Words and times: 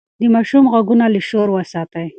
د 0.19 0.23
ماشوم 0.35 0.65
غوږونه 0.71 1.05
له 1.13 1.21
شور 1.27 1.47
وساتئ. 1.51 2.07